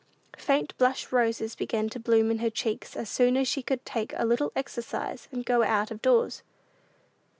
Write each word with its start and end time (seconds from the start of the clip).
Faint 0.39 0.75
blush 0.79 1.11
roses 1.11 1.53
began 1.53 1.87
to 1.87 1.99
bloom 1.99 2.31
in 2.31 2.39
her 2.39 2.49
cheeks 2.49 2.95
as 2.97 3.07
soon 3.07 3.37
as 3.37 3.47
she 3.47 3.61
could 3.61 3.85
take 3.85 4.13
a 4.17 4.25
little 4.25 4.51
exercise 4.55 5.27
and 5.31 5.45
go 5.45 5.61
out 5.61 5.91
of 5.91 6.01
doors. 6.01 6.41